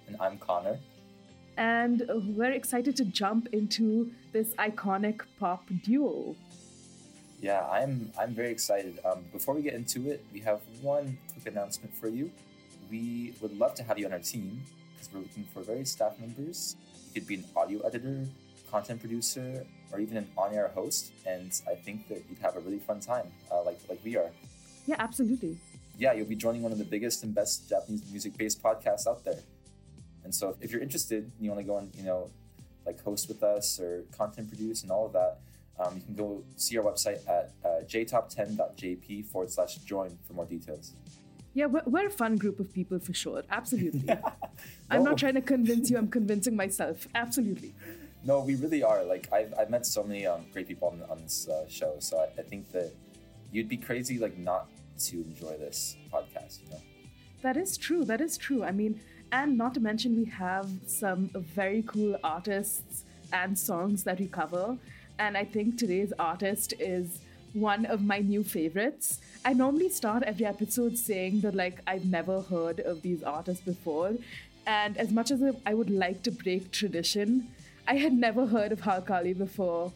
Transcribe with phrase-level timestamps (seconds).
[0.06, 0.78] And I'm Connor.
[1.56, 2.03] and
[2.37, 6.37] we're excited to jump into this iconic pop duo.
[7.41, 8.98] Yeah, I'm I'm very excited.
[9.05, 12.31] Um, before we get into it, we have one quick announcement for you.
[12.91, 14.62] We would love to have you on our team
[15.05, 16.77] because we're looking for various staff members.
[17.12, 18.27] You could be an audio editor,
[18.70, 21.12] content producer, or even an on-air host.
[21.27, 24.30] And I think that you'd have a really fun time, uh, like like we are.
[24.86, 25.56] Yeah, absolutely.
[25.98, 29.41] Yeah, you'll be joining one of the biggest and best Japanese music-based podcasts out there.
[30.25, 32.30] And so, if you're interested, you want to go and you know,
[32.86, 35.38] like host with us or content produce and all of that,
[35.78, 40.47] um, you can go see our website at uh, jtop10.jp forward slash join for more
[40.47, 40.94] details.
[41.55, 43.42] Yeah, we're, we're a fun group of people for sure.
[43.50, 44.05] Absolutely.
[44.91, 45.10] I'm No.
[45.10, 47.06] not trying to convince you, I'm convincing myself.
[47.14, 47.72] Absolutely.
[48.24, 49.05] No, we really are.
[49.05, 52.19] Like I've, I've met so many um, great people on, on this uh, show, so
[52.19, 52.92] I, I think that
[53.52, 54.69] you'd be crazy like not
[55.06, 56.62] to enjoy this podcast.
[56.64, 56.81] You know.
[57.43, 58.04] That is true.
[58.04, 58.64] That is true.
[58.64, 59.00] I mean,
[59.31, 64.78] and not to mention, we have some very cool artists and songs that we cover.
[65.19, 67.20] And I think today's artist is
[67.54, 69.20] one of my new favorites.
[69.44, 74.15] I normally start every episode saying that, like, I've never heard of these artists before.
[74.66, 77.48] And as much as I would like to break tradition,
[77.87, 79.93] I had never heard of Halkali before,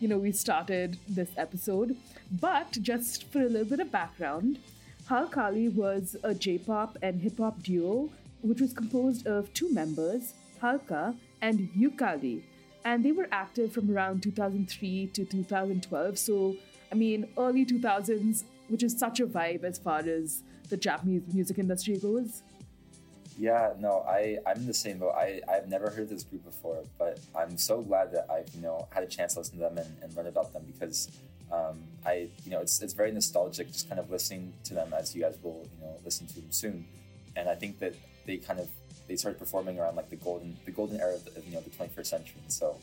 [0.00, 1.96] you know, we started this episode.
[2.30, 4.58] But just for a little bit of background,
[5.08, 8.10] Halkali was a J-pop and hip-hop duo
[8.42, 12.42] which was composed of two members, Halka and Yukali,
[12.84, 16.18] and they were active from around 2003 to 2012.
[16.18, 16.56] So,
[16.92, 21.58] I mean, early 2000s, which is such a vibe as far as the Japanese music
[21.58, 22.42] industry goes.
[23.38, 25.14] Yeah, no, I I'm the same boat.
[25.16, 28.86] I I've never heard this group before, but I'm so glad that I've you know
[28.90, 31.08] had a chance to listen to them and, and learn about them because
[31.50, 35.14] um, I you know it's it's very nostalgic just kind of listening to them as
[35.14, 36.84] you guys will you know listen to them soon,
[37.34, 37.94] and I think that
[38.26, 38.68] they kind of
[39.08, 41.70] they started performing around like the golden the golden era of, the, you know the
[41.70, 42.76] 21st century, and so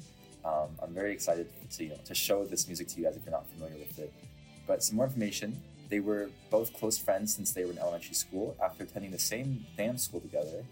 [0.46, 3.26] um, I'm very excited to you know to show this music to you guys if
[3.26, 4.14] you're not familiar with it.
[4.68, 5.62] But some more information.
[5.90, 8.56] They were both close friends since they were in elementary school.
[8.64, 10.64] After attending the same dance school together,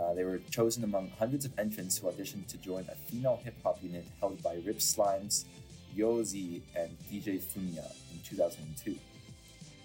[0.00, 3.54] uh, they were chosen among hundreds of entrants who auditioned to join a female hip
[3.62, 5.44] hop unit held by Rip Slymes,
[5.96, 8.96] Ryo-Z, and DJ Fumiya in 2002.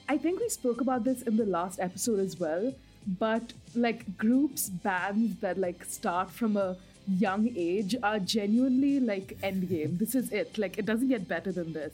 [0.07, 2.73] I think we spoke about this in the last episode as well,
[3.19, 6.78] but like groups, bands that like start from a
[7.18, 9.97] young age are genuinely like endgame.
[9.97, 10.58] This is it.
[10.58, 11.94] Like it doesn't get better than this.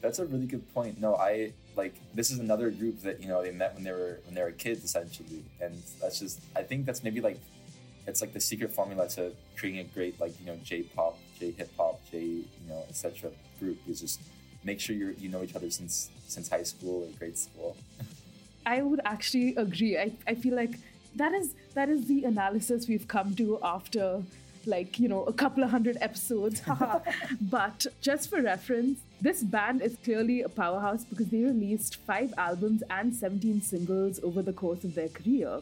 [0.00, 1.00] That's a really good point.
[1.00, 4.20] No, I like this is another group that you know they met when they were
[4.26, 7.38] when they were kids essentially, and that's just I think that's maybe like
[8.06, 12.00] it's like the secret formula to creating a great like you know J-pop, J-hip hop,
[12.10, 13.30] J you know etc.
[13.58, 14.20] group is just
[14.62, 17.76] make sure you you know each other since since high school or grade school.
[18.66, 19.98] I would actually agree.
[19.98, 20.78] I, I feel like
[21.16, 24.22] that is that is the analysis we've come to after
[24.66, 26.62] like you know a couple of hundred episodes.
[27.40, 32.82] But just for reference this band is clearly a powerhouse because they released five albums
[32.90, 35.60] and 17 singles over the course of their career.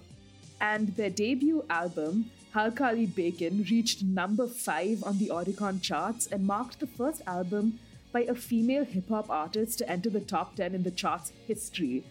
[0.61, 6.81] And their debut album halkali bacon reached number five on the oricon charts and marked
[6.81, 7.79] the first album
[8.13, 12.05] by a female hip-hop artist to enter the top 10 in the charts history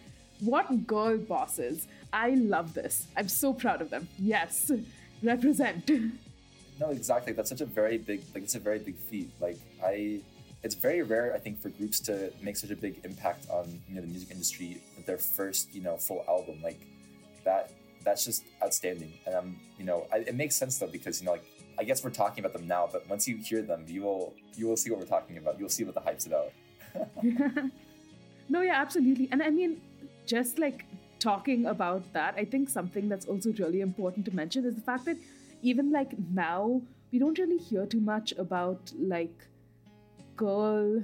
[0.44, 4.70] what girl bosses i love this i'm so proud of them yes
[5.22, 5.90] represent
[6.80, 7.32] No, exactly.
[7.32, 9.30] That's such a very big like it's a very big feat.
[9.40, 10.20] Like I
[10.64, 13.94] it's very rare I think for groups to make such a big impact on, you
[13.94, 16.60] know, the music industry with their first, you know, full album.
[16.62, 16.80] Like
[17.44, 17.70] that
[18.04, 19.12] that's just outstanding.
[19.26, 21.44] And I'm, you know, I, it makes sense though because, you know, like
[21.78, 24.66] I guess we're talking about them now, but once you hear them, you will you
[24.66, 25.60] will see what we're talking about.
[25.60, 26.50] You'll see what the hype's about.
[28.48, 29.28] no, yeah, absolutely.
[29.30, 29.80] And I mean,
[30.26, 30.84] just like
[31.18, 35.04] talking about that, I think something that's also really important to mention is the fact
[35.04, 35.16] that
[35.62, 36.82] even like now,
[37.12, 39.46] we don't really hear too much about like
[40.36, 41.02] girl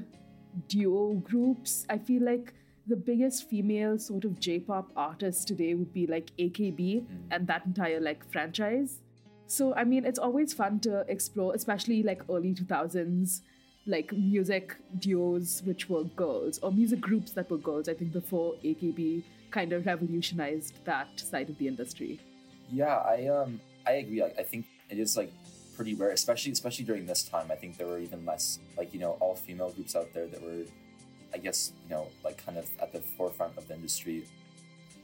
[0.66, 1.86] duo groups.
[1.88, 2.54] I feel like
[2.86, 7.06] the biggest female sort of J-pop artist today would be like AKB mm.
[7.30, 9.00] and that entire like franchise.
[9.46, 13.42] So I mean, it's always fun to explore, especially like early 2000s
[13.88, 17.88] like music duos which were girls or music groups that were girls.
[17.88, 22.20] I think before AKB kind of revolutionized that side of the industry.
[22.70, 24.22] Yeah, I um I agree.
[24.22, 25.32] Like, I think it is like
[25.74, 27.50] pretty rare, especially especially during this time.
[27.50, 30.42] I think there were even less like you know all female groups out there that
[30.42, 30.64] were,
[31.32, 34.24] I guess you know like kind of at the forefront of the industry.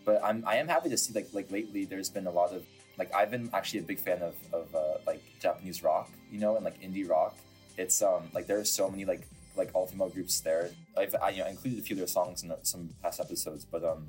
[0.05, 2.63] But I'm I am happy to see like like lately there's been a lot of
[2.99, 6.57] like I've been actually a big fan of of uh, like Japanese rock, you know,
[6.57, 7.37] and like indie rock.
[7.77, 9.27] It's um like there are so many like
[9.57, 10.71] like all female groups there.
[10.97, 13.85] I've I, you know included a few of their songs in some past episodes, but
[13.85, 14.07] um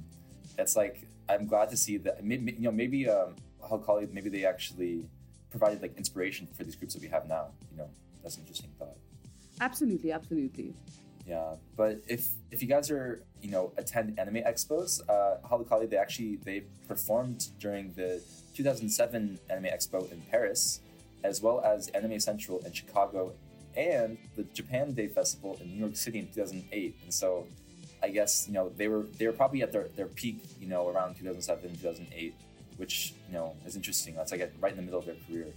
[0.57, 3.35] it's like I'm glad to see that maybe you know maybe um
[4.11, 5.05] maybe they actually
[5.49, 7.47] provided like inspiration for these groups that we have now.
[7.71, 7.89] You know,
[8.21, 8.97] that's an interesting thought.
[9.61, 10.73] Absolutely, absolutely.
[11.25, 15.97] Yeah, but if if you guys are you know attend anime expos, uh, Halkali they
[15.97, 18.21] actually they performed during the
[18.55, 20.79] 2007 Anime Expo in Paris,
[21.23, 23.33] as well as Anime Central in Chicago,
[23.77, 26.95] and the Japan Day Festival in New York City in 2008.
[27.03, 27.47] And so,
[28.03, 30.87] I guess you know they were they were probably at their, their peak you know
[30.89, 32.35] around 2007 2008,
[32.77, 34.15] which you know is interesting.
[34.15, 35.47] That's like right in the middle of their career.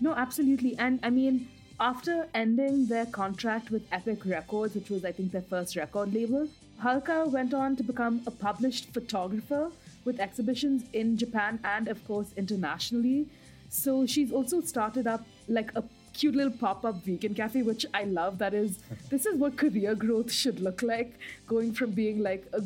[0.00, 0.76] No, absolutely.
[0.78, 5.42] And I mean, after ending their contract with Epic Records, which was, I think, their
[5.42, 6.48] first record label,
[6.82, 9.70] Halka went on to become a published photographer
[10.04, 13.28] with exhibitions in Japan and, of course, internationally.
[13.68, 18.38] So she's also started up like a cute little pop-up vegan cafe which i love
[18.38, 18.78] that is
[19.10, 22.62] this is what career growth should look like going from being like a,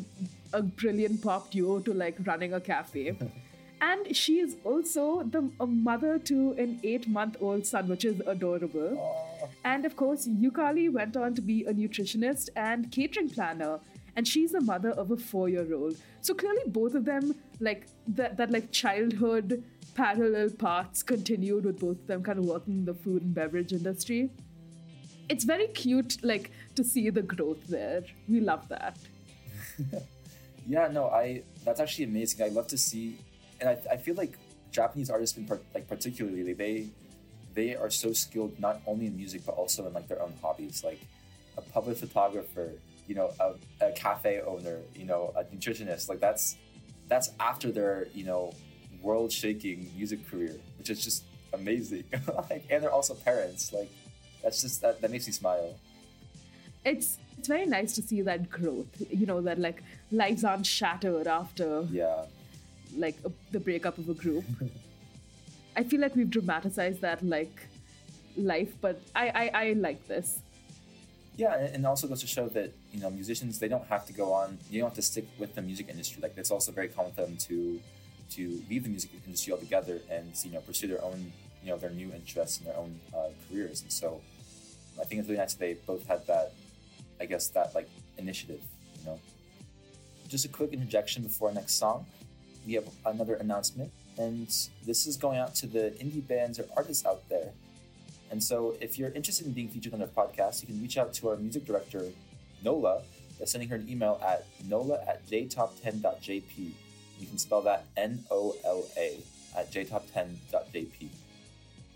[0.53, 3.15] a brilliant pop duo to like running a cafe
[3.81, 8.21] and she is also the a mother to an eight month old son, which is
[8.25, 9.49] adorable.
[9.63, 13.79] And of course, Yukali went on to be a nutritionist and catering planner.
[14.15, 15.97] And she's the mother of a four year old.
[16.21, 19.63] So clearly, both of them, like that, that like childhood
[19.97, 23.73] parallel paths continued with both of them kind of working in the food and beverage
[23.73, 24.29] industry.
[25.27, 28.03] It's very cute, like to see the growth there.
[28.29, 28.97] We love that.
[30.69, 32.43] Yeah, no, I that's actually amazing.
[32.43, 33.17] I love to see,
[33.61, 34.37] and I, I feel like
[34.69, 36.87] Japanese artists, in part, like particularly, they
[37.53, 40.83] they are so skilled not only in music but also in like their own hobbies.
[40.83, 40.99] Like
[41.57, 42.73] a public photographer,
[43.07, 46.09] you know, a, a cafe owner, you know, a nutritionist.
[46.09, 46.57] Like that's
[47.07, 48.53] that's after their you know
[49.01, 51.23] world-shaking music career, which is just
[51.53, 52.03] amazing.
[52.49, 53.71] like, and they're also parents.
[53.73, 53.89] Like
[54.43, 55.75] that's just that that makes me smile.
[56.85, 58.87] It's it's very nice to see that growth.
[59.09, 62.23] You know that like lives aren't shattered after Yeah.
[62.95, 64.45] like a, the breakup of a group.
[65.75, 67.55] I feel like we've dramatized that like
[68.35, 70.39] life, but I I, I like this.
[71.35, 74.13] Yeah, and and also goes to show that you know musicians they don't have to
[74.13, 74.57] go on.
[74.71, 76.19] You don't have to stick with the music industry.
[76.21, 77.79] Like it's also very common for them to
[78.31, 81.31] to leave the music industry altogether and you know pursue their own
[81.63, 83.81] you know their new interests and their own uh, careers.
[83.81, 84.21] And so
[84.99, 86.53] I think it's really nice that they both had that.
[87.19, 88.61] I guess that like initiative.
[88.99, 89.19] You know.
[90.27, 92.05] Just a quick interjection before our next song.
[92.65, 94.47] We have another announcement, and
[94.85, 97.51] this is going out to the indie bands or artists out there.
[98.29, 101.13] And so, if you're interested in being featured on our podcast, you can reach out
[101.13, 102.03] to our music director,
[102.61, 103.03] Nola,
[103.39, 106.71] by sending her an email at nola at jtop10.jp.
[107.19, 109.19] You can spell that N O L A
[109.55, 111.09] at jtop10.jp.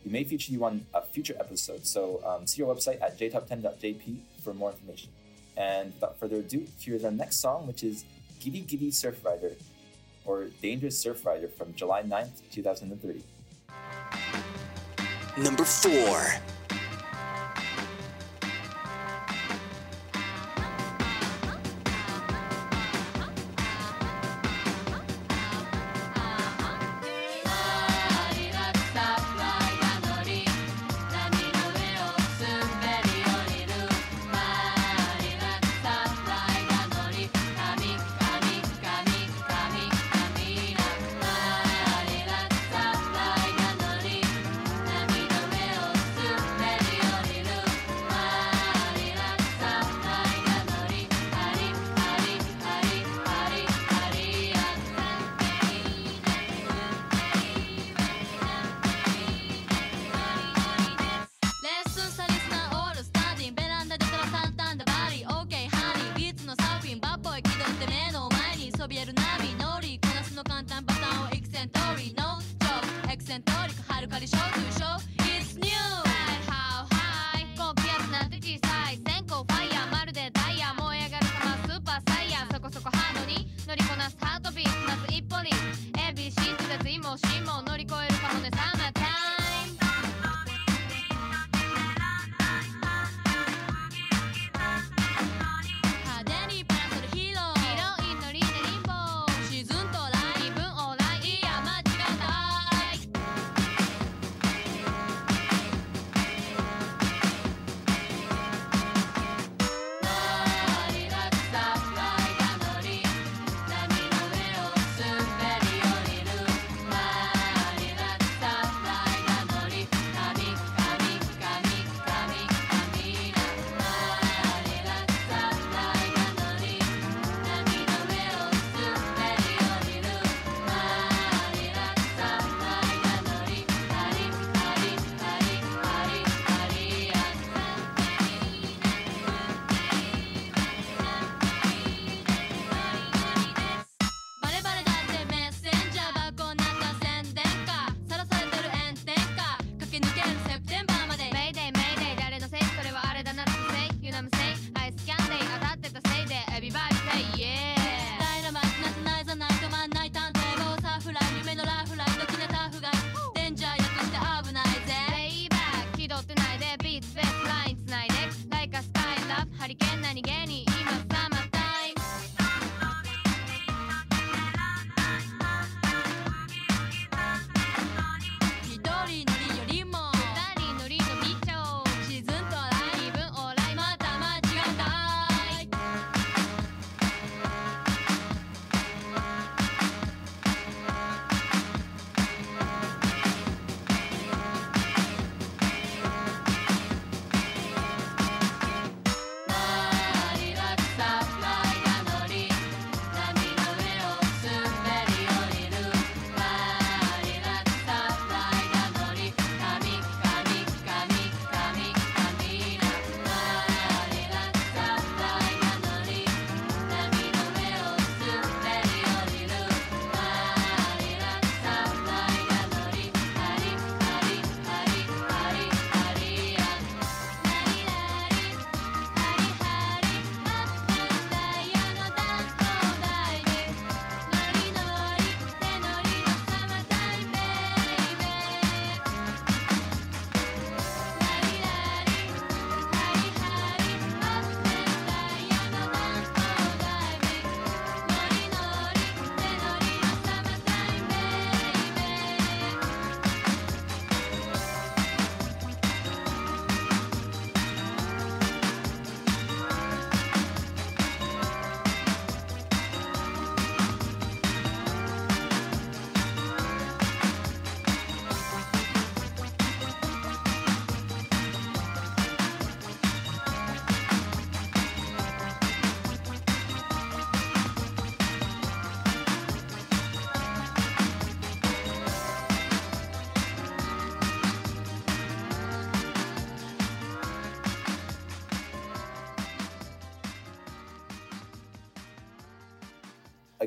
[0.06, 4.18] We may feature you on a future episode, so um, see our website at jtop10.jp
[4.44, 5.10] for more information.
[5.56, 8.06] And without further ado, here's our next song, which is
[8.40, 9.52] Giri Giri Surf Rider,
[10.26, 13.24] or Dangerous Surf Rider from July 9th, 2003.
[15.38, 16.61] Number four.「
[71.62, 74.81] セントリーノンストップエクセントリックはるかに小中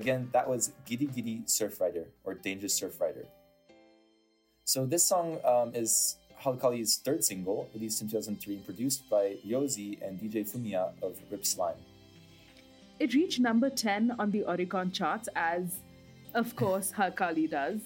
[0.05, 3.27] again, that was Giri Giri Surf Rider or Dangerous Surf Rider.
[4.65, 9.99] So this song um, is Halkali's third single, released in 2003 and produced by Ryo-Z
[10.03, 11.81] and DJ Fumiya of Rip Slyme.
[13.01, 15.81] It reached number 10 on the Oricon charts, as
[16.35, 17.81] of course Halkali does.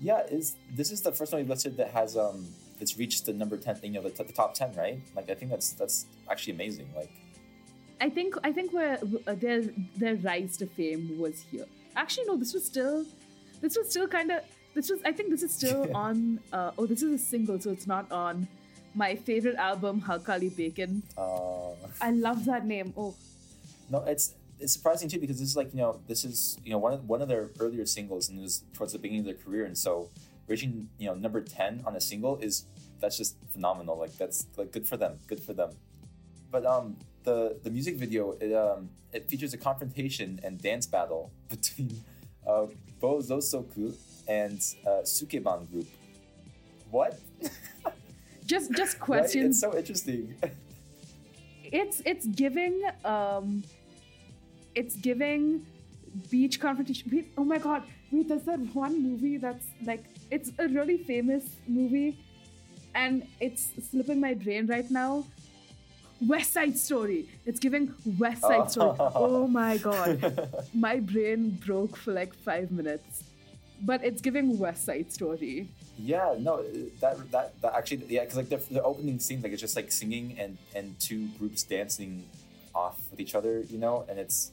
[0.00, 2.46] Yeah, is this is the first one we've listed that has um
[2.78, 4.98] that's reached the number ten, you know, the, the top ten, right?
[5.14, 6.88] Like I think that's that's actually amazing.
[6.96, 7.10] Like
[8.00, 9.62] I think I think where uh, their
[9.96, 11.66] their rise to fame was here.
[11.96, 13.04] Actually, no, this was still
[13.60, 14.40] this was still kind of
[14.74, 16.40] this was I think this is still on.
[16.52, 18.48] Uh, oh, this is a single, so it's not on
[18.94, 21.02] my favorite album, Halkali Bacon.
[21.16, 22.94] uh, I love that name.
[22.96, 23.14] Oh,
[23.90, 26.78] no, it's it's surprising too because this is like you know this is you know
[26.78, 29.42] one of one of their earlier singles and it was towards the beginning of their
[29.42, 30.10] career and so
[30.48, 32.64] reaching you know number ten on a single is
[33.00, 33.98] that's just phenomenal.
[33.98, 35.70] Like that's like good for them, good for them.
[36.50, 41.30] But um the the music video it um it features a confrontation and dance battle
[41.48, 42.02] between
[42.46, 42.66] uh
[43.00, 43.94] Bosozoku
[44.28, 45.88] and uh, Sukeban group.
[46.90, 47.18] What?
[48.46, 49.06] just just Right?
[49.06, 49.56] questions.
[49.56, 50.34] It's so interesting.
[51.72, 53.62] it's it's giving um
[54.74, 55.64] it's giving
[56.30, 60.98] beach confrontation oh my god wait there's that one movie that's like it's a really
[60.98, 62.18] famous movie
[62.94, 65.24] and it's slipping my brain right now
[66.26, 67.28] west side story.
[67.46, 68.96] It's giving west side story.
[68.98, 69.46] Oh.
[69.46, 70.48] My god.
[70.74, 73.24] My brain broke for like five minutes.
[73.82, 75.68] But it's giving west side story.
[75.98, 76.62] Yeah, no,
[77.00, 79.90] that that, that actually, yeah, because like the, the opening scene, like it's just like
[79.90, 82.24] singing and and two groups dancing
[82.74, 84.52] off with each other, you know, and it's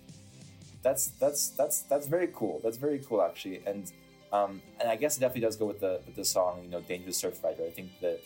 [0.81, 2.61] that's that's that's that's very cool.
[2.63, 3.91] That's very cool actually, and
[4.31, 6.81] um, and I guess it definitely does go with the with the song, you know,
[6.81, 8.19] "Dangerous Surf Rider." I think that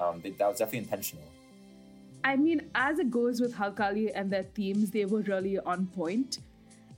[0.00, 1.24] um, they, that was definitely intentional.
[2.30, 6.38] I mean, as it goes with Halkali and their themes, they were really on point.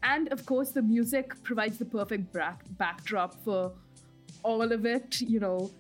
[0.03, 3.73] And of course, the music provides the perfect back- backdrop for
[4.43, 5.21] all of it.
[5.35, 5.71] You know,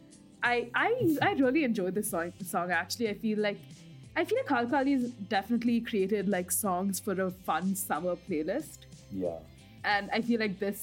[0.42, 0.90] I I
[1.28, 2.32] I really enjoyed this song.
[2.54, 3.58] Song actually, I feel like
[4.16, 8.78] I feel like Halkali's definitely created like songs for a fun summer playlist,
[9.24, 9.38] Yeah.
[9.94, 10.78] and I feel like this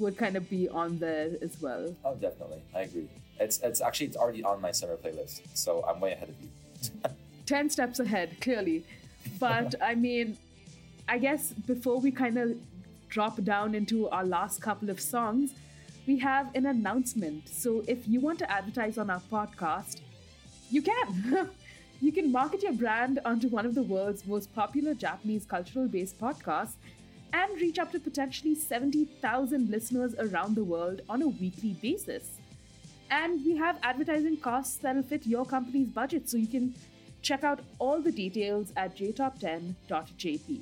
[0.00, 1.94] would kind of be on there as well.
[2.04, 2.62] Oh, definitely.
[2.74, 3.08] I agree.
[3.38, 6.50] It's it's actually it's already on my summer playlist, so I'm way ahead of you.
[7.48, 8.84] 10 steps ahead, clearly.
[9.40, 10.36] But I mean,
[11.08, 12.56] I guess before we kind of
[13.08, 15.54] drop down into our last couple of songs,
[16.06, 17.48] we have an announcement.
[17.48, 20.02] So if you want to advertise on our podcast,
[20.70, 21.48] you can.
[22.02, 26.20] you can market your brand onto one of the world's most popular Japanese cultural based
[26.20, 26.74] podcasts
[27.32, 32.28] and reach up to potentially 70,000 listeners around the world on a weekly basis.
[33.10, 36.74] And we have advertising costs that'll fit your company's budget, so you can
[37.22, 40.60] check out all the details at jtop10.jp.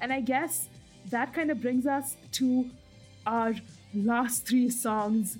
[0.00, 0.68] And I guess
[1.10, 2.68] that kind of brings us to
[3.26, 3.54] our
[3.94, 5.38] last three songs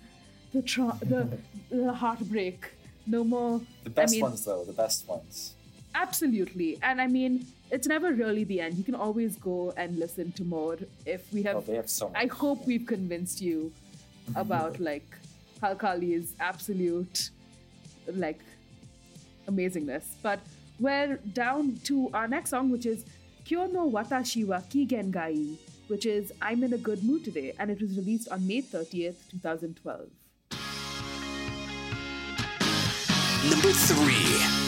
[0.53, 1.29] the, tra- the,
[1.71, 2.71] the heartbreak.
[3.07, 3.61] No more.
[3.85, 5.55] The best I mean, ones though, the best ones.
[5.95, 6.79] Absolutely.
[6.83, 8.77] And I mean, it's never really the end.
[8.77, 11.57] You can always go and listen to more if we have.
[11.57, 12.17] Oh, they have so much.
[12.17, 13.73] I hope we've convinced you
[14.37, 15.07] about like
[15.63, 17.31] Halkali's absolute
[18.15, 18.41] like
[19.49, 20.05] amazingness.
[20.23, 20.41] But
[20.79, 23.05] we're down to our next song, which is
[23.45, 25.57] Kyo no Watashi wa Kigen Gai,
[25.89, 29.17] which is I'm in a Good Mood Today, and it was released on May 30th,
[29.31, 30.09] 2012.
[33.51, 34.68] Number 3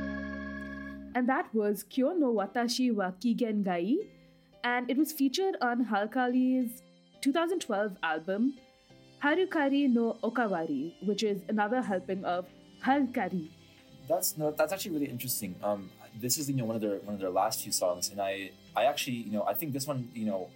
[1.13, 3.97] And that was Kyo no Watashi wa Kigen Gai.
[4.63, 6.83] And it was featured on Halkali's
[7.21, 8.53] 2012 album
[9.23, 12.47] Harukari no Okawari, which is another helping of
[12.83, 13.49] Halkali.
[14.09, 15.55] That's no, that's actually really interesting.
[15.63, 18.19] Um, this is you know one of their one of their last few songs, and
[18.19, 20.49] I I actually you know I think this one you know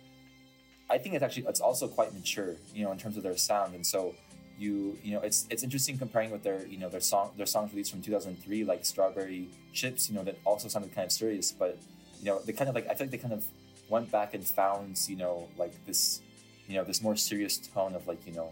[0.89, 3.75] I think it's actually it's also quite mature you know in terms of their sound,
[3.75, 4.15] and so
[4.57, 7.71] you you know it's it's interesting comparing with their you know their song their songs
[7.71, 11.77] released from 2003 like Strawberry Chips you know that also sounded kind of serious, but
[12.19, 13.45] you know they kind of like I feel like they kind of
[13.89, 16.21] went back and found you know like this
[16.67, 18.51] you know this more serious tone of like you know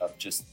[0.00, 0.44] of just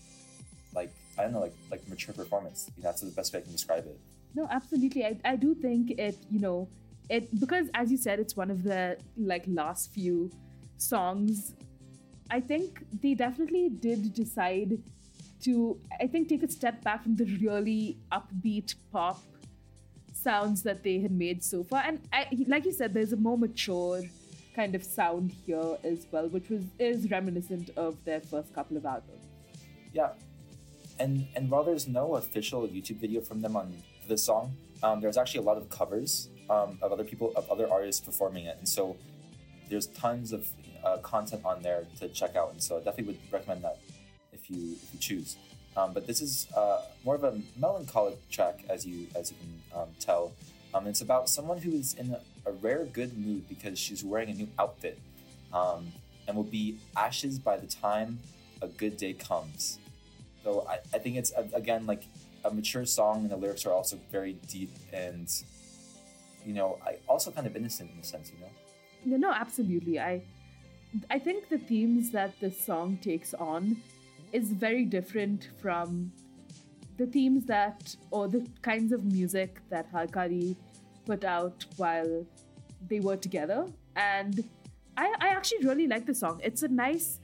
[0.73, 2.71] like I don't know like like mature performance.
[2.77, 3.99] You know, that's the best way I can describe it.
[4.35, 5.05] No, absolutely.
[5.05, 6.69] I, I do think it, you know,
[7.09, 10.31] it because as you said, it's one of the like last few
[10.77, 11.53] songs.
[12.29, 14.79] I think they definitely did decide
[15.41, 19.21] to, I think, take a step back from the really upbeat pop
[20.13, 21.83] sounds that they had made so far.
[21.85, 24.01] And I, like you said, there's a more mature
[24.55, 28.85] kind of sound here as well, which was is reminiscent of their first couple of
[28.85, 29.25] albums.
[29.93, 30.09] Yeah,
[30.99, 33.73] and and while there's no official YouTube video from them on
[34.07, 37.71] this song, um, there's actually a lot of covers um, of other people of other
[37.71, 38.97] artists performing it, and so
[39.69, 40.47] there's tons of
[40.83, 43.77] uh, content on there to check out, and so I definitely would recommend that
[44.31, 45.37] if you if you choose.
[45.77, 49.81] Um, but this is uh, more of a melancholic track, as you as you can
[49.81, 50.33] um, tell.
[50.73, 52.21] Um, it's about someone who is in a,
[52.61, 54.99] rare good mood because she's wearing a new outfit,
[55.53, 55.91] um,
[56.27, 58.19] and will be ashes by the time
[58.61, 59.77] a good day comes.
[60.43, 62.03] So I, I think it's again like
[62.43, 65.29] a mature song, and the lyrics are also very deep and
[66.45, 68.51] you know I also kind of innocent in a sense, you know.
[69.05, 69.99] No, no, absolutely.
[69.99, 70.21] I
[71.09, 73.77] I think the themes that this song takes on
[74.31, 76.11] is very different from
[76.97, 80.55] the themes that or the kinds of music that Halkali
[81.05, 82.25] put out while
[82.87, 83.67] they were together.
[83.95, 84.43] And
[84.97, 86.41] I, I actually really like the song.
[86.43, 87.19] It's a nice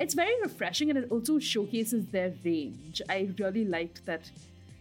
[0.00, 3.02] it's very refreshing and it also showcases their range.
[3.10, 4.22] I really liked that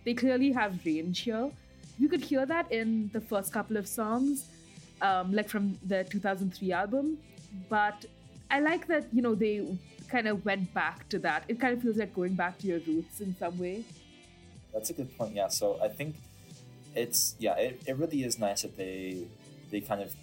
[0.06, 1.52] they clearly have range here.
[1.98, 4.46] You could hear that in the first couple of songs,
[5.02, 7.18] um, like from the 2003 album.
[7.68, 8.06] But
[8.50, 9.78] I like that, you know, they
[10.10, 11.44] kind of went back to that.
[11.48, 13.84] It kind of feels like going back to your roots in some way.
[14.74, 15.36] That's a good point.
[15.36, 15.48] Yeah.
[15.50, 16.16] So I think
[16.96, 19.28] it's yeah, it, it really is nice that they
[19.72, 20.14] they kind of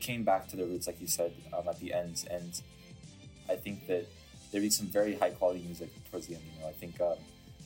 [0.00, 2.60] came back to their roots, like you said um, at the end, and
[3.48, 4.06] I think that
[4.52, 6.44] they released some very high quality music towards the end.
[6.54, 7.16] You know, I think um,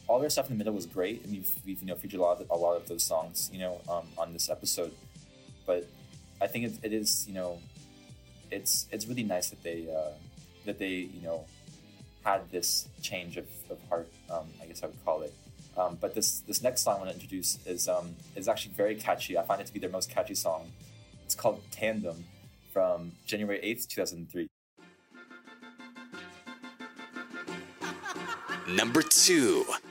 [0.06, 2.22] all their stuff in the middle was great, and we've, we've you know featured a
[2.22, 4.92] lot of a lot of those songs, you know, um, on this episode.
[5.66, 5.86] But
[6.40, 7.58] I think it, it is you know,
[8.50, 10.12] it's it's really nice that they uh,
[10.66, 11.44] that they you know
[12.24, 14.08] had this change of, of heart.
[14.30, 15.34] Um, I guess I would call it.
[15.76, 18.94] Um, but this this next song I want to introduce is um, is actually very
[18.94, 19.38] catchy.
[19.38, 20.70] I find it to be their most catchy song.
[21.24, 22.24] It's called Tandem
[22.72, 24.48] from January eighth, two thousand three.
[28.68, 29.87] Number two.「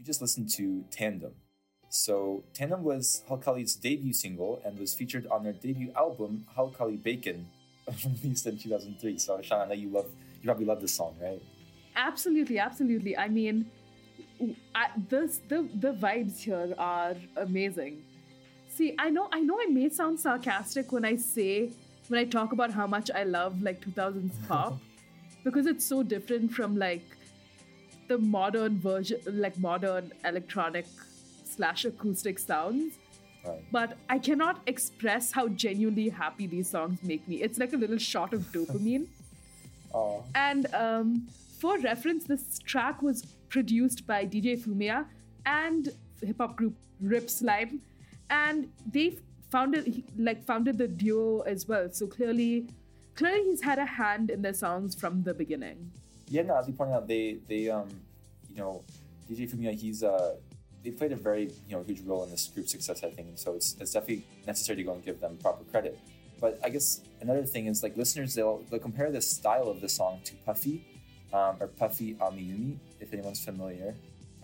[0.00, 1.32] you just listened to Tandem.
[1.90, 7.48] So Tandem was Halkali's debut single and was featured on their debut album Halkali Bacon,
[8.22, 9.18] released in 2003.
[9.18, 10.06] So Sean, I know you love
[10.40, 11.42] you probably love this song, right?
[11.96, 13.14] Absolutely, absolutely.
[13.18, 13.70] I mean,
[14.74, 18.02] I, this the the vibes here are amazing.
[18.68, 21.72] See, I know I know I may sound sarcastic when I say
[22.08, 24.78] when I talk about how much I love like 2000s pop
[25.44, 27.04] because it's so different from like
[28.10, 30.86] the modern version like modern electronic
[31.44, 32.94] slash acoustic sounds.
[33.46, 33.64] Right.
[33.72, 37.36] But I cannot express how genuinely happy these songs make me.
[37.42, 39.06] It's like a little shot of dopamine.
[39.92, 41.26] Oh, And um,
[41.58, 45.04] for reference, this track was produced by DJ Fumiya
[45.44, 45.88] and
[46.22, 47.80] hip hop group Rip Slyme,
[48.28, 49.18] and they
[49.50, 51.90] founded like founded the duo as well.
[51.90, 52.68] So clearly,
[53.16, 55.90] clearly he's had a hand in their songs from the beginning.
[56.30, 57.88] Yeah, no, as you pointed out, they they um,
[58.48, 58.84] you know,
[59.28, 60.36] DJ Fumiya, he's uh,
[60.84, 63.28] they played a very you know huge role in this group's success, I think.
[63.36, 65.98] So it's it's definitely necessary to go and give them proper credit.
[66.40, 69.88] But I guess another thing is like listeners, they'll they'll compare the style of the
[69.88, 70.86] song to Puffy,
[71.34, 73.94] um, or Puffy Amiyumi, if anyone's familiar.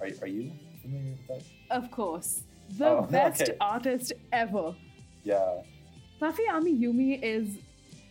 [0.00, 1.42] Are are you familiar with that?
[1.78, 2.42] Of course,
[2.76, 3.56] the Oh, best okay.
[3.60, 4.74] artist ever.
[5.22, 5.62] Yeah,
[6.20, 7.46] Puffy Ami Yumi is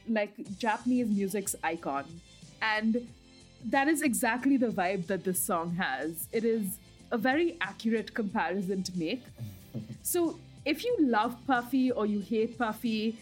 [0.07, 2.05] like Japanese music's icon.
[2.61, 3.07] And
[3.69, 6.28] that is exactly the vibe that this song has.
[6.32, 6.78] It is
[7.12, 9.23] a very accurate comparison to make.
[10.04, 13.17] so if you love Puffy or you hate Puffy,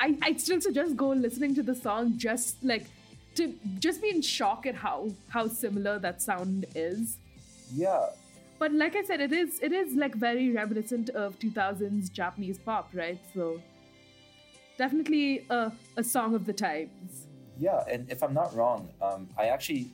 [0.00, 2.86] I, I'd still suggest go listening to the song just like
[3.34, 7.18] to just be in shock at how how similar that sound is.
[7.74, 8.06] yeah,
[8.58, 12.90] But like I said, it is it is like very reminiscent of 2000s Japanese pop,
[12.92, 13.18] right?
[13.34, 13.60] So
[14.76, 17.27] definitely a, a song of the times.
[17.58, 19.90] Yeah, and if I'm not wrong, um, I actually,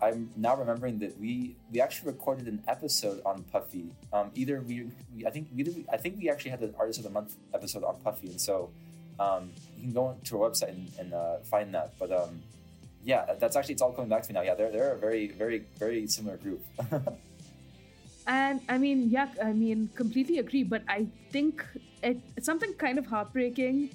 [0.00, 3.90] I'm now remembering that we we actually recorded an episode on Puffy.
[4.12, 7.04] Um, either we, we I think we, I think we actually had an artist of
[7.04, 8.70] the month episode on Puffy, and so
[9.20, 11.92] um, you can go to our website and, and uh, find that.
[11.98, 12.42] But um,
[13.04, 14.42] yeah, that's actually it's all coming back to me now.
[14.42, 16.64] Yeah, they're they're a very very very similar group.
[18.26, 20.64] And I mean, yeah, I mean, completely agree.
[20.64, 21.64] But I think
[22.02, 23.90] it something kind of heartbreaking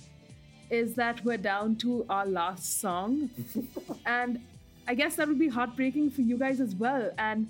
[0.72, 3.30] is that we're down to our last song,
[4.06, 4.40] and
[4.88, 7.12] I guess that would be heartbreaking for you guys as well.
[7.18, 7.50] And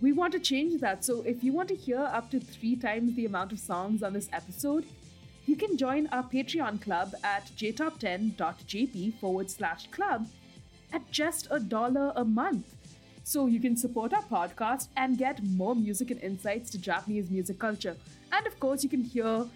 [0.00, 1.04] we want to change that.
[1.04, 4.14] So if you want to hear up to three times the amount of songs on
[4.14, 4.84] this episode,
[5.46, 10.26] you can join our Patreon club at jtop10.jp forward slash club
[10.92, 12.66] at just a dollar a month.
[13.24, 17.58] So you can support our podcast and get more music and insights to Japanese music
[17.58, 17.96] culture.
[18.32, 19.46] And of course, you can hear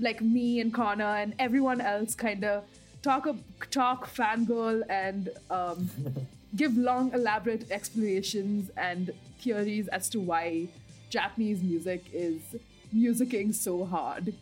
[0.00, 2.64] like me and Connor and everyone else kind of
[3.02, 3.36] talk a
[3.70, 5.88] talk fangirl and um,
[6.56, 10.68] give long elaborate explanations and theories as to why
[11.08, 12.40] Japanese music is
[12.94, 14.34] musicking so hard.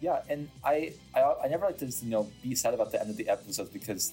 [0.00, 3.10] Yeah, and I, I I never like to you know be sad about the end
[3.10, 4.12] of the episodes because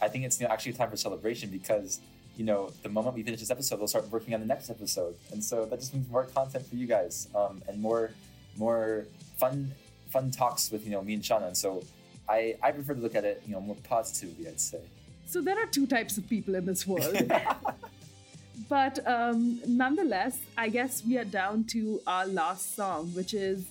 [0.00, 2.00] I think it's you know actually time for celebration because
[2.36, 5.16] you know the moment we finish this episode we'll start working on the next episode
[5.32, 8.10] and so that just means more content for you guys um, and more
[8.56, 9.06] more
[9.38, 9.72] fun
[10.10, 11.82] fun talks with you know me and Shauna and so
[12.28, 14.80] I I prefer to look at it you know more positively I'd say
[15.26, 17.16] So there are two types of people in this world.
[18.68, 23.66] but um, nonetheless, I guess we are down to our last song, which is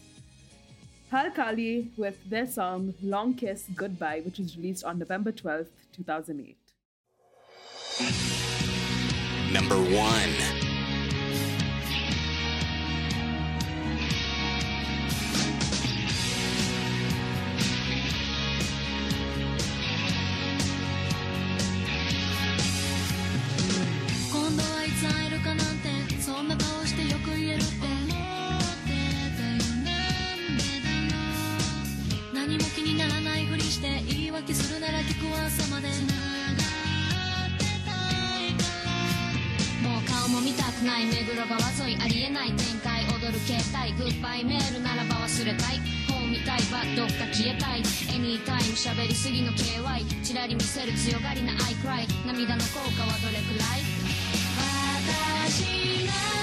[1.11, 6.57] Halkali with their song Long Kiss Goodbye, which was released on November 12th, 2008.
[9.53, 10.54] Number one.
[40.41, 43.03] 見たくない目黒川沿いありえない展開。
[43.05, 45.79] 踊る携帯グッバイメールならば忘れたい。
[46.07, 47.79] 本見たいばどっか消えたい。
[47.79, 53.81] エニータイム喋りすぎの KY チラリ見せる強がりな I cry 涙の効果はどれくらい？
[55.47, 56.34] 私な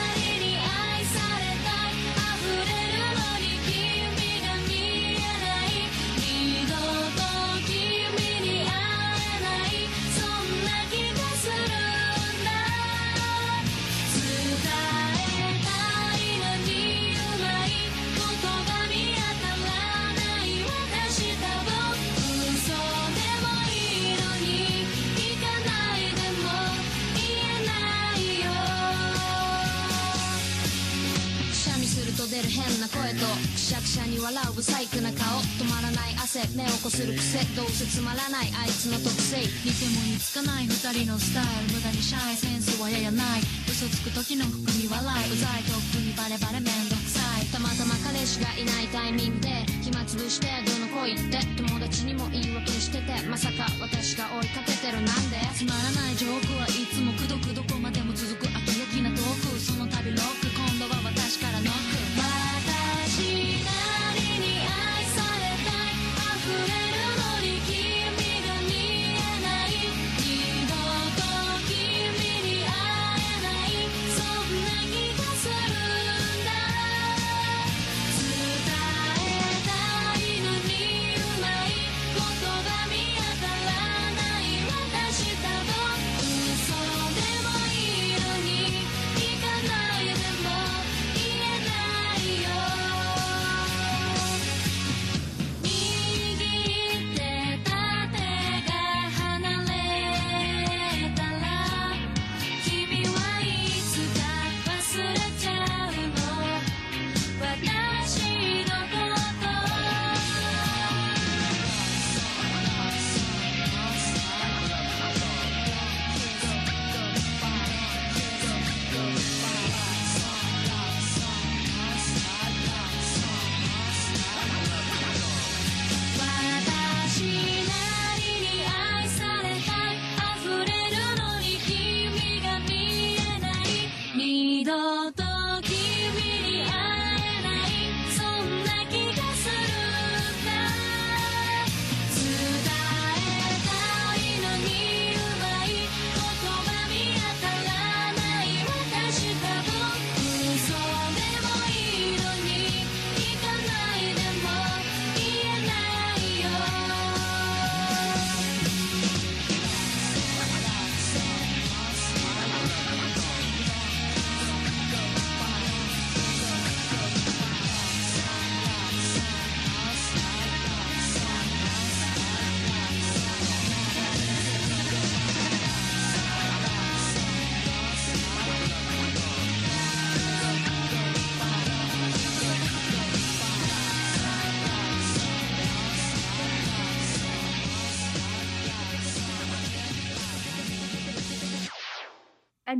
[37.57, 39.42] どうせつまらないあいつの特性。
[39.42, 43.42] 似ても似つかない二人のスタイル無駄にシャイセンスはややない。
[43.68, 45.33] 嘘つく時の含み笑い。
[45.33, 47.46] うざいとっくにバレバレめんどくさい。
[47.52, 55.37] たまたま彼氏がいないタイミングで暇つぶしてどの子行って友達にも言い訳しててまさか私が追いかけてるなんで。
[55.52, 59.61] つまらないジョークはいつもくどくどこまでも続く飽き飽きなトーク。
[59.61, 60.52] その度ロック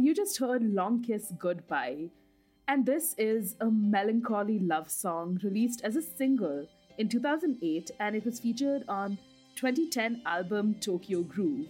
[0.03, 2.11] You just heard Long Kiss Goodbye.
[2.67, 6.67] And this is a melancholy love song released as a single
[6.99, 9.17] in 2008 and it was featured on
[9.55, 11.69] 2010 album Tokyo Groove.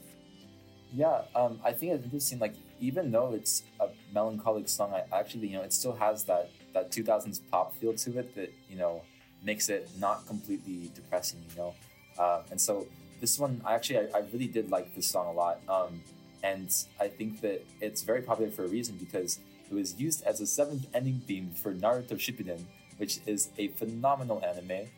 [0.94, 2.38] Yeah, um, I think it's interesting.
[2.38, 6.48] Like, even though it's a melancholic song, I actually, you know, it still has that
[6.72, 9.02] that 2000s pop feel to it that you know
[9.44, 11.40] makes it not completely depressing.
[11.50, 11.74] You know,
[12.18, 12.86] um, and so
[13.20, 15.60] this one, I actually, I, I really did like this song a lot.
[15.68, 16.00] Um,
[16.42, 19.38] and I think that it's very popular for a reason because
[19.70, 22.64] it was used as a seventh ending theme for Naruto Shippuden,
[22.98, 24.88] which is a phenomenal anime.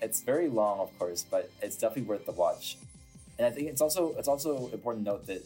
[0.00, 2.76] It's very long, of course, but it's definitely worth the watch.
[3.38, 5.44] And I think it's also it's also important to note that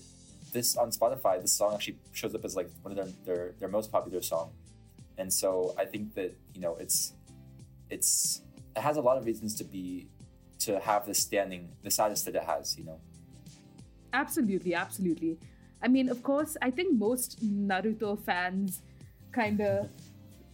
[0.52, 3.68] this on Spotify, this song actually shows up as like one of their their, their
[3.68, 4.50] most popular song.
[5.18, 7.12] And so I think that, you know, it's
[7.88, 8.42] it's
[8.74, 10.08] it has a lot of reasons to be
[10.60, 13.00] to have the standing, the status that it has, you know.
[14.16, 15.38] Absolutely, absolutely.
[15.82, 18.80] I mean, of course, I think most Naruto fans
[19.30, 19.90] kind of,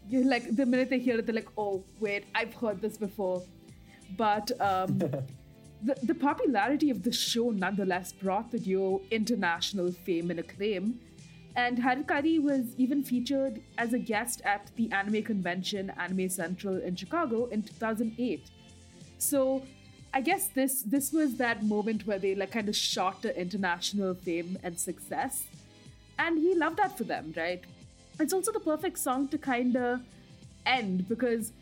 [0.08, 3.40] you like the minute they hear it, they're like, "Oh, wait, I've heard this before."
[4.16, 4.98] But um,
[5.88, 10.98] the the popularity of the show nonetheless brought the duo international fame and acclaim.
[11.54, 16.96] And Halkali was even featured as a guest at the anime convention Anime Central in
[16.96, 18.50] Chicago in 2008.
[19.18, 19.62] So
[20.14, 24.14] I guess this this was that moment where they like kind of shot to international
[24.14, 25.44] fame and success,
[26.18, 27.62] and we love that for them, right?
[28.20, 30.00] It's also the perfect song to kind of
[30.66, 31.52] end because,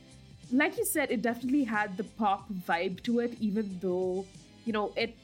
[0.52, 4.26] like you said, it definitely had the pop vibe to it, even though
[4.64, 5.16] you know it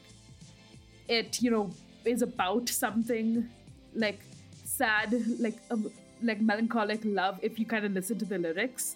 [1.09, 1.71] it you know
[2.05, 3.49] is about something
[3.95, 4.21] like
[4.65, 5.91] sad, like um,
[6.23, 8.95] like melancholic love if you kind of listen to the lyrics,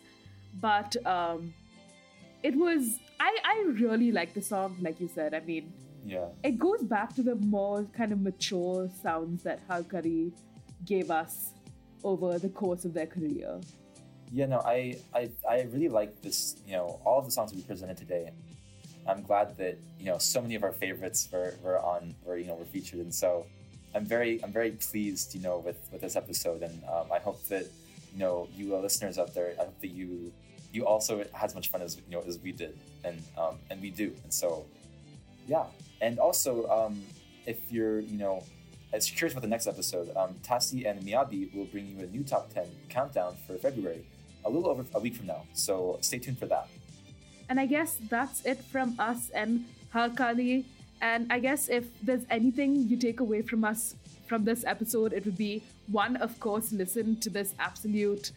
[0.60, 1.52] but um,
[2.44, 5.34] it was I I really like the song, like you said.
[5.34, 5.72] I mean,
[6.06, 6.28] Yeah.
[6.42, 10.32] it goes back to the more kind of mature sounds that Halkali
[10.86, 11.52] gave us
[12.02, 13.60] over the course of their career.
[14.32, 17.62] Yeah, no, I, I, I really like this, you know, all of the songs we
[17.62, 18.30] presented today.
[19.06, 22.46] I'm glad that, you know, so many of our favorites were, were on, were, you
[22.46, 23.00] know, were featured.
[23.00, 23.46] And so
[23.94, 26.62] I'm very, I'm very pleased, you know, with, with this episode.
[26.62, 27.66] And um, I hope that,
[28.12, 30.32] you know, you uh, listeners out there, I hope that you
[30.72, 33.80] you also had as much fun as you know as we did, and um, and
[33.80, 34.64] we do, and so
[35.46, 35.64] yeah,
[36.00, 37.02] and also um,
[37.46, 38.42] if you're you know
[38.92, 42.24] as curious about the next episode, um, Tassi and Miyabi will bring you a new
[42.24, 44.04] top ten countdown for February,
[44.44, 45.44] a little over a week from now.
[45.52, 46.68] So stay tuned for that.
[47.48, 49.64] And I guess that's it from us and
[49.94, 50.64] Halkali.
[51.00, 53.96] And I guess if there's anything you take away from us
[54.26, 58.32] from this episode, it would be one, of course, listen to this absolute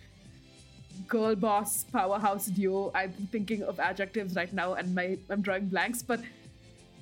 [1.08, 2.92] girl boss powerhouse duo.
[2.94, 6.22] I'm thinking of adjectives right now and my I'm drawing blanks, but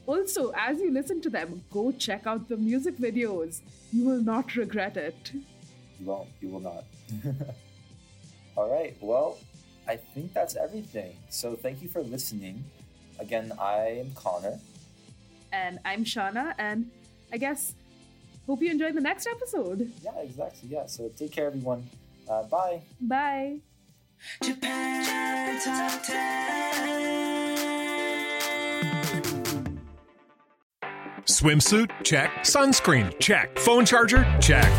[0.08, 3.62] also as you listen to them, go check out the music videos.
[3.92, 5.32] You will not regret it.
[5.34, 6.30] You won't.
[6.42, 6.84] You will not.
[8.58, 8.96] All right.
[9.00, 9.38] Well,
[9.88, 11.16] I think that's everything.
[11.30, 12.64] So thank you for listening.
[13.20, 14.60] Again, I am Connor.
[15.54, 16.90] And I'm Shauna, and
[17.32, 17.74] I guess
[18.48, 19.92] hope you enjoy the next episode.
[20.02, 20.70] Yeah, exactly.
[20.70, 20.86] Yeah.
[20.88, 21.90] So take care, everyone.
[22.30, 22.82] Uh, bye.
[23.02, 23.60] Bye.
[24.44, 26.22] Japan Top 10.
[31.26, 31.92] Swimsuit?
[32.04, 32.32] Check.
[32.40, 33.18] Sunscreen?
[33.20, 33.58] Check.
[33.60, 34.26] Phone charger?
[34.42, 34.72] Check.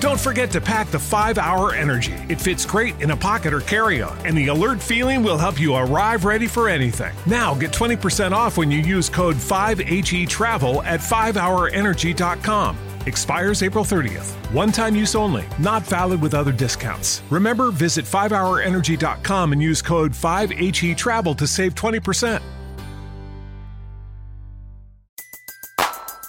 [0.00, 2.14] Don't forget to pack the 5 Hour Energy.
[2.28, 5.60] It fits great in a pocket or carry on, and the alert feeling will help
[5.60, 7.14] you arrive ready for anything.
[7.26, 12.89] Now get 20% off when you use code 5HE Travel at 5hourenergy.com.
[13.06, 14.30] Expires April 30th.
[14.54, 17.22] One time use only, not valid with other discounts.
[17.30, 22.40] Remember, visit 5hourenergy.com and use code 5HE Travel to save 20%.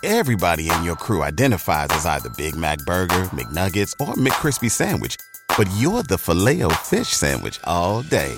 [0.04, 5.16] Everybody in your crew identifies as either Big Mac Burger, McNuggets, or McCrispy Sandwich.
[5.56, 8.34] But you're the filet fish Sandwich all day.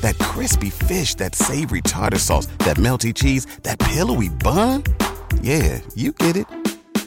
[0.00, 4.84] That crispy fish, that savory tartar sauce, that melty cheese, that pillowy bun.
[5.42, 6.61] Yeah, you get it.